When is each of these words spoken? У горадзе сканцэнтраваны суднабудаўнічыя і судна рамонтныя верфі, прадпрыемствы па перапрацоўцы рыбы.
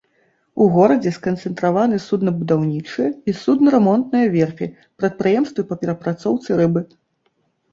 У 0.63 0.67
горадзе 0.75 1.11
сканцэнтраваны 1.17 1.99
суднабудаўнічыя 2.05 3.09
і 3.33 3.35
судна 3.41 3.67
рамонтныя 3.77 4.33
верфі, 4.37 4.71
прадпрыемствы 5.03 5.61
па 5.73 5.79
перапрацоўцы 5.85 6.49
рыбы. 6.65 6.81